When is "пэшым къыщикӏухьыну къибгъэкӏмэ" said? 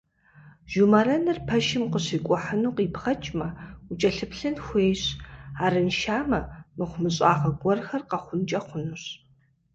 1.47-3.47